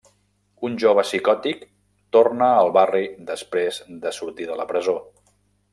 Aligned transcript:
Un 0.69 0.77
jove 0.83 1.03
psicòtic 1.07 1.61
torna 2.17 2.49
al 2.63 2.73
barri 2.79 3.05
després 3.31 3.81
de 4.07 4.19
sortir 4.21 4.49
de 4.53 4.57
la 4.63 4.71
presó. 4.73 4.97